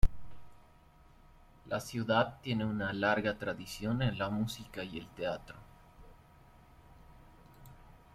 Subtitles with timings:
[1.67, 5.57] La ciudad tiene una larga tradición en la música y el teatro.